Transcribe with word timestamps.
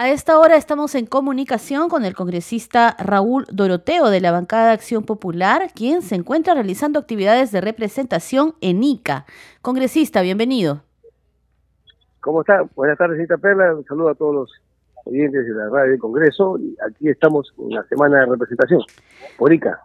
A 0.00 0.10
esta 0.10 0.38
hora 0.38 0.54
estamos 0.54 0.94
en 0.94 1.06
comunicación 1.06 1.88
con 1.88 2.04
el 2.04 2.14
congresista 2.14 2.94
Raúl 3.00 3.46
Doroteo 3.50 4.10
de 4.10 4.20
la 4.20 4.30
bancada 4.30 4.68
de 4.68 4.74
Acción 4.74 5.02
Popular, 5.02 5.72
quien 5.74 6.02
se 6.02 6.14
encuentra 6.14 6.54
realizando 6.54 7.00
actividades 7.00 7.50
de 7.50 7.60
representación 7.60 8.54
en 8.60 8.84
ICA. 8.84 9.26
Congresista, 9.60 10.22
bienvenido. 10.22 10.82
¿Cómo 12.20 12.42
está? 12.42 12.62
Buenas 12.76 12.96
tardes, 12.96 13.16
señorita 13.16 13.38
Perla. 13.38 13.74
Un 13.74 13.84
saludo 13.86 14.10
a 14.10 14.14
todos 14.14 14.34
los 14.36 14.52
oyentes 15.04 15.44
de 15.44 15.52
la 15.52 15.68
radio 15.68 15.90
del 15.90 15.98
Congreso. 15.98 16.60
Aquí 16.88 17.08
estamos 17.08 17.52
en 17.58 17.74
la 17.74 17.82
semana 17.88 18.20
de 18.20 18.26
representación 18.26 18.82
por 19.36 19.52
ICA. 19.52 19.80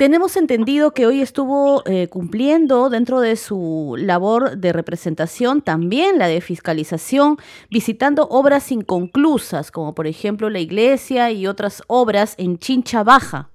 Tenemos 0.00 0.38
entendido 0.38 0.92
que 0.92 1.04
hoy 1.04 1.20
estuvo 1.20 1.82
eh, 1.84 2.08
cumpliendo 2.08 2.88
dentro 2.88 3.20
de 3.20 3.36
su 3.36 3.96
labor 3.98 4.56
de 4.56 4.72
representación 4.72 5.60
también 5.60 6.18
la 6.18 6.26
de 6.26 6.40
fiscalización, 6.40 7.36
visitando 7.70 8.26
obras 8.30 8.72
inconclusas, 8.72 9.70
como 9.70 9.94
por 9.94 10.06
ejemplo 10.06 10.48
la 10.48 10.58
iglesia 10.58 11.30
y 11.32 11.46
otras 11.46 11.82
obras 11.86 12.34
en 12.38 12.56
Chincha 12.56 13.04
Baja. 13.04 13.50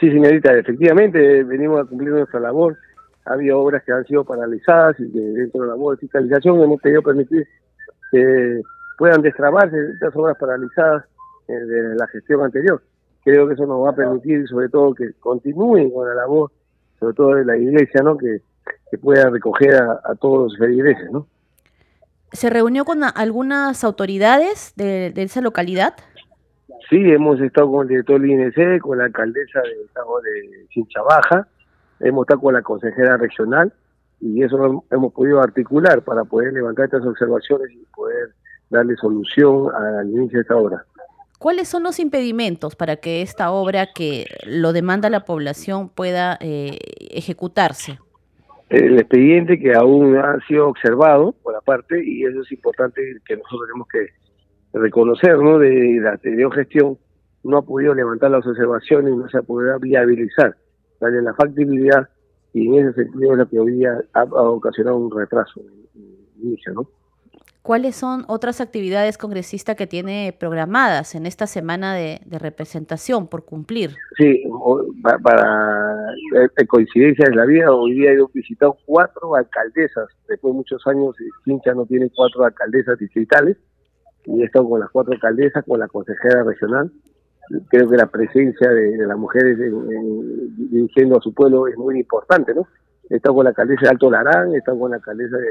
Sí, 0.00 0.10
señorita, 0.10 0.56
efectivamente 0.56 1.44
venimos 1.44 1.82
a 1.82 1.84
cumplir 1.84 2.12
nuestra 2.12 2.40
labor. 2.40 2.78
Había 3.26 3.58
obras 3.58 3.82
que 3.84 3.92
han 3.92 4.06
sido 4.06 4.24
paralizadas 4.24 4.98
y 5.00 5.12
que 5.12 5.20
dentro 5.20 5.60
de 5.60 5.66
la 5.66 5.74
labor 5.74 5.96
de 5.96 6.00
fiscalización 6.00 6.62
hemos 6.62 6.80
querido 6.80 7.02
permitir 7.02 7.46
que 8.10 8.62
puedan 8.96 9.20
destrabarse 9.20 9.76
estas 9.92 10.16
obras 10.16 10.38
paralizadas 10.40 11.04
eh, 11.46 11.52
de 11.52 11.94
la 11.96 12.06
gestión 12.06 12.40
anterior 12.42 12.80
creo 13.24 13.46
que 13.46 13.54
eso 13.54 13.66
nos 13.66 13.84
va 13.84 13.90
a 13.90 13.94
permitir 13.94 14.46
sobre 14.48 14.68
todo 14.68 14.94
que 14.94 15.12
continúen 15.20 15.90
con 15.90 16.08
la 16.08 16.14
labor, 16.14 16.50
sobre 16.98 17.14
todo 17.14 17.34
de 17.34 17.44
la 17.44 17.56
iglesia, 17.56 18.02
¿no? 18.02 18.16
Que, 18.16 18.40
pueda 19.00 19.30
recoger 19.30 19.76
a, 19.76 20.14
todos 20.16 20.50
los 20.50 20.58
feligreses, 20.58 21.12
¿no? 21.12 21.26
¿Se 22.32 22.50
reunió 22.50 22.84
con 22.84 23.04
algunas 23.04 23.84
autoridades 23.84 24.72
de, 24.74 25.12
esa 25.16 25.40
localidad? 25.40 25.94
Sí, 26.88 26.96
hemos 26.96 27.40
estado 27.40 27.70
con 27.70 27.82
el 27.82 27.88
director 27.88 28.20
del 28.20 28.30
INC, 28.32 28.80
con 28.80 28.98
la 28.98 29.04
alcaldesa 29.04 29.60
del 29.60 29.86
estado 29.86 30.20
de 30.22 30.66
Chinchabaja, 30.70 31.46
hemos 32.00 32.24
estado 32.24 32.40
con 32.40 32.54
la 32.54 32.62
consejera 32.62 33.16
regional 33.16 33.72
y 34.20 34.42
eso 34.42 34.84
hemos 34.90 35.12
podido 35.12 35.40
articular 35.40 36.02
para 36.02 36.24
poder 36.24 36.52
levantar 36.52 36.86
estas 36.86 37.06
observaciones 37.06 37.70
y 37.70 37.84
poder 37.94 38.30
darle 38.70 38.96
solución 38.96 39.72
al 39.74 40.08
inicio 40.10 40.38
de 40.38 40.42
esta 40.42 40.56
obra. 40.56 40.84
¿Cuáles 41.40 41.68
son 41.68 41.84
los 41.84 41.98
impedimentos 42.00 42.76
para 42.76 42.96
que 42.96 43.22
esta 43.22 43.50
obra 43.50 43.94
que 43.94 44.26
lo 44.46 44.74
demanda 44.74 45.08
la 45.08 45.24
población 45.24 45.88
pueda 45.88 46.36
eh, 46.38 46.76
ejecutarse? 47.12 47.98
El 48.68 48.98
expediente 48.98 49.58
que 49.58 49.72
aún 49.72 50.18
ha 50.18 50.38
sido 50.46 50.68
observado 50.68 51.32
por 51.42 51.54
la 51.54 51.62
parte, 51.62 52.04
y 52.04 52.24
eso 52.24 52.42
es 52.42 52.52
importante 52.52 53.00
que 53.24 53.38
nosotros 53.38 53.68
tenemos 53.68 53.88
que 53.88 54.78
reconocer, 54.78 55.38
¿no? 55.38 55.58
De 55.58 55.98
la 56.02 56.10
anterior 56.10 56.54
gestión, 56.54 56.98
no 57.42 57.56
ha 57.56 57.62
podido 57.62 57.94
levantar 57.94 58.30
las 58.30 58.46
observaciones 58.46 59.14
y 59.14 59.16
no 59.16 59.26
se 59.30 59.38
ha 59.38 59.42
podido 59.42 59.78
viabilizar, 59.78 60.54
darle 61.00 61.22
la 61.22 61.32
factibilidad, 61.32 62.06
y 62.52 62.66
en 62.66 62.86
ese 62.86 63.04
sentido 63.04 63.40
es 63.40 63.48
hoy 63.58 63.76
día 63.76 63.98
ha, 64.12 64.24
ocasionado 64.24 64.98
un 64.98 65.10
retraso 65.10 65.58
en 65.96 66.48
inicio, 66.50 66.74
¿no? 66.74 66.86
¿Cuáles 67.62 67.94
son 67.94 68.24
otras 68.26 68.62
actividades 68.62 69.18
congresista 69.18 69.74
que 69.74 69.86
tiene 69.86 70.34
programadas 70.38 71.14
en 71.14 71.26
esta 71.26 71.46
semana 71.46 71.94
de, 71.94 72.20
representación 72.30 73.28
por 73.28 73.44
cumplir? 73.44 73.90
Sí, 74.16 74.44
para, 75.22 76.14
eh, 76.36 76.66
coincidencia 76.66 77.26
de 77.28 77.36
la 77.36 77.44
vida, 77.44 77.70
hoy 77.70 77.94
día 77.96 78.12
he 78.12 78.18
visitado 78.32 78.78
cuatro 78.86 79.34
alcaldesas. 79.34 80.08
Después 80.26 80.54
de 80.54 80.56
muchos 80.56 80.86
años, 80.86 81.14
Chincha 81.44 81.74
no 81.74 81.84
tiene 81.84 82.10
cuatro 82.14 82.44
alcaldesas 82.44 82.98
distritales 82.98 83.58
y 84.24 84.40
he 84.40 84.46
estado 84.46 84.66
con 84.66 84.80
las 84.80 84.88
cuatro 84.90 85.12
alcaldesas, 85.12 85.62
con 85.66 85.80
la 85.80 85.88
consejera 85.88 86.42
regional. 86.44 86.90
Creo 87.68 87.90
que 87.90 87.96
la 87.96 88.06
presencia 88.06 88.70
de, 88.70 88.96
las 89.06 89.18
mujeres 89.18 89.58
dirigiendo 90.56 91.18
a 91.18 91.20
su 91.20 91.34
pueblo 91.34 91.66
es 91.66 91.76
muy 91.76 92.00
importante, 92.00 92.54
¿no? 92.54 92.66
He 93.10 93.16
estado 93.16 93.34
con 93.34 93.44
la 93.44 93.50
alcaldesa 93.50 93.82
de 93.82 93.88
Alto 93.90 94.10
Larán, 94.10 94.54
he 94.54 94.58
estado 94.58 94.78
con 94.78 94.92
la 94.92 94.96
alcaldesa 94.96 95.36
de 95.36 95.48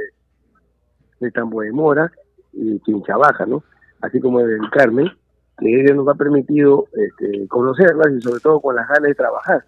de 1.19 1.31
Tambo 1.31 1.61
de 1.61 1.71
Mora 1.71 2.11
y 2.53 2.79
Chinchabaja, 2.81 3.45
¿no? 3.45 3.63
Así 4.01 4.19
como 4.19 4.39
el 4.39 4.69
Carmen, 4.71 5.09
que 5.57 5.81
ella 5.81 5.93
nos 5.93 6.07
ha 6.07 6.15
permitido 6.15 6.87
este, 6.93 7.47
conocerlas 7.47 8.07
y 8.17 8.21
sobre 8.21 8.39
todo 8.39 8.59
con 8.61 8.75
las 8.75 8.87
ganas 8.87 9.09
de 9.09 9.15
trabajar. 9.15 9.65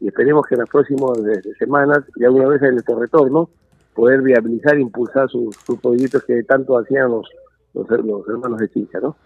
Y 0.00 0.08
esperemos 0.08 0.46
que 0.46 0.54
en 0.54 0.60
las 0.60 0.70
próximas 0.70 1.18
semanas 1.58 2.00
y 2.16 2.24
alguna 2.24 2.48
vez 2.48 2.62
en 2.62 2.72
nuestro 2.72 2.98
retorno 2.98 3.50
poder 3.94 4.22
viabilizar 4.22 4.76
e 4.76 4.80
impulsar 4.80 5.28
sus, 5.28 5.56
proyectos 5.80 6.24
que 6.24 6.42
tanto 6.44 6.78
hacían 6.78 7.10
los, 7.10 7.28
los, 7.74 7.88
hermanos 7.90 8.58
de 8.58 8.68
Chincha, 8.70 9.00
¿no? 9.00 9.16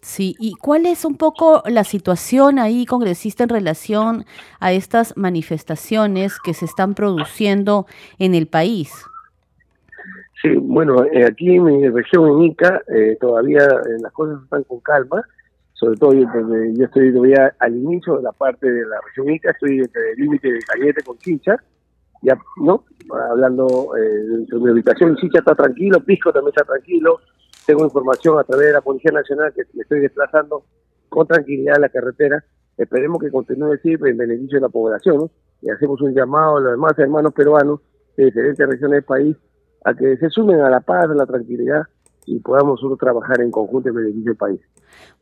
Sí, 0.00 0.36
¿y 0.38 0.54
cuál 0.54 0.86
es 0.86 1.04
un 1.04 1.16
poco 1.16 1.62
la 1.66 1.82
situación 1.82 2.58
ahí, 2.58 2.86
congresista, 2.86 3.42
en 3.42 3.48
relación 3.48 4.26
a 4.60 4.72
estas 4.72 5.16
manifestaciones 5.16 6.38
que 6.38 6.54
se 6.54 6.66
están 6.66 6.94
produciendo 6.94 7.86
en 8.18 8.34
el 8.34 8.46
país? 8.46 8.92
Sí, 10.40 10.54
bueno, 10.54 11.04
eh, 11.04 11.24
aquí 11.24 11.56
en 11.56 11.64
mi 11.64 11.88
región, 11.88 12.28
en 12.28 12.42
Ica, 12.44 12.80
eh, 12.94 13.16
todavía 13.20 13.58
eh, 13.58 13.98
las 14.00 14.12
cosas 14.12 14.40
están 14.44 14.62
con 14.64 14.78
calma, 14.80 15.24
sobre 15.72 15.98
todo 15.98 16.12
yo, 16.12 16.26
yo 16.74 16.84
estoy 16.84 17.12
todavía 17.12 17.54
al 17.58 17.76
inicio 17.76 18.18
de 18.18 18.22
la 18.22 18.32
parte 18.32 18.70
de 18.70 18.86
la 18.86 19.00
región 19.04 19.30
Ica, 19.30 19.50
estoy 19.50 19.80
entre 19.80 20.12
el 20.12 20.16
límite 20.16 20.52
de 20.52 20.60
Cañete 20.60 21.02
con 21.02 21.18
Chincha, 21.18 21.56
ya, 22.22 22.38
¿no? 22.56 22.84
Hablando 23.30 23.90
de 23.94 24.58
mi 24.58 24.70
ubicación, 24.70 25.16
Chincha 25.16 25.40
está 25.40 25.56
tranquilo, 25.56 25.98
Pisco 26.04 26.32
también 26.32 26.52
está 26.56 26.64
tranquilo, 26.64 27.20
tengo 27.66 27.84
información 27.84 28.38
a 28.38 28.44
través 28.44 28.68
de 28.68 28.72
la 28.74 28.80
Policía 28.80 29.10
Nacional 29.10 29.52
que 29.52 29.62
me 29.74 29.82
estoy 29.82 30.00
desplazando 30.00 30.62
con 31.08 31.26
tranquilidad 31.26 31.76
en 31.76 31.82
la 31.82 31.88
carretera, 31.88 32.44
esperemos 32.76 33.20
que 33.20 33.30
continúe 33.30 33.72
así 33.72 33.90
en 33.92 34.16
beneficio 34.16 34.58
de 34.58 34.62
la 34.62 34.68
población, 34.68 35.16
¿no? 35.16 35.30
Y 35.62 35.70
hacemos 35.70 36.00
un 36.00 36.14
llamado 36.14 36.58
a 36.58 36.60
los 36.60 36.72
demás 36.72 36.96
hermanos 36.96 37.32
peruanos 37.32 37.80
de 38.16 38.26
diferentes 38.26 38.68
regiones 38.68 38.92
del 38.98 39.04
país 39.04 39.36
a 39.84 39.94
que 39.94 40.16
se 40.16 40.30
sumen 40.30 40.60
a 40.60 40.70
la 40.70 40.80
paz, 40.80 41.04
a 41.04 41.14
la 41.14 41.26
tranquilidad 41.26 41.82
y 42.26 42.38
podamos 42.40 42.80
trabajar 42.98 43.40
en 43.40 43.50
conjunto 43.50 43.88
en 43.88 43.94
beneficio 43.94 44.30
del 44.30 44.36
país. 44.36 44.60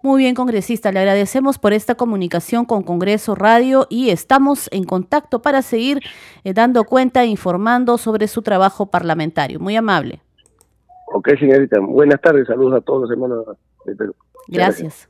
Muy 0.03 0.23
bien, 0.23 0.35
congresista, 0.35 0.93
le 0.93 1.01
agradecemos 1.01 1.59
por 1.59 1.73
esta 1.73 1.95
comunicación 1.95 2.65
con 2.65 2.83
Congreso 2.83 3.35
Radio 3.35 3.87
y 3.89 4.11
estamos 4.11 4.69
en 4.73 4.85
contacto 4.85 5.43
para 5.43 5.63
seguir 5.63 6.01
eh, 6.45 6.53
dando 6.53 6.85
cuenta 6.85 7.23
e 7.23 7.27
informando 7.27 7.99
sobre 7.99 8.29
su 8.29 8.43
trabajo 8.43 8.87
parlamentario. 8.87 9.61
Muy 9.61 9.77
amable. 9.77 10.21
Ok, 11.13 11.31
señorita. 11.39 11.79
Buenas 11.81 12.21
tardes. 12.21 12.47
Saludos 12.47 12.75
a 12.75 12.81
todos 12.81 13.03
los 13.03 13.11
hermanos 13.11 13.47
de 13.85 13.97
Perú. 13.97 14.15
Gracias. 14.49 15.09